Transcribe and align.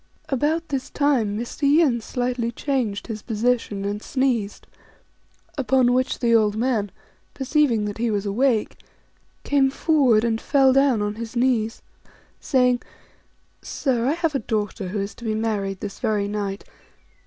About 0.29 0.69
this 0.69 0.89
time 0.89 1.37
Mr. 1.37 1.61
Yin 1.61 2.01
slightly 2.01 2.51
changed 2.51 3.05
his 3.05 3.21
position, 3.21 3.85
and 3.85 4.01
sneezed; 4.01 4.65
upon 5.59 5.93
which 5.93 6.17
the 6.17 6.33
old 6.33 6.57
man, 6.57 6.89
perceiving 7.35 7.85
that 7.85 7.99
he 7.99 8.09
was 8.09 8.25
awake, 8.25 8.77
came 9.43 9.69
forward 9.69 10.23
and 10.23 10.41
fell 10.41 10.73
down 10.73 11.03
on 11.03 11.13
his 11.21 11.35
knees, 11.35 11.83
saying," 12.39 12.81
Sir, 13.61 14.07
I 14.07 14.13
have 14.13 14.33
a 14.33 14.39
daughter 14.39 14.87
who 14.87 14.99
is 14.99 15.13
to 15.13 15.23
be 15.23 15.35
married 15.35 15.81
this 15.81 15.99
very 15.99 16.27
night. 16.27 16.63